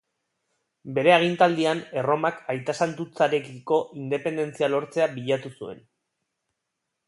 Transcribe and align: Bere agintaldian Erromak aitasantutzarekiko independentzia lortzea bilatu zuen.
Bere 0.95 1.11
agintaldian 1.15 1.81
Erromak 2.03 2.41
aitasantutzarekiko 2.55 3.79
independentzia 4.05 4.73
lortzea 4.75 5.11
bilatu 5.19 5.57
zuen. 5.61 5.89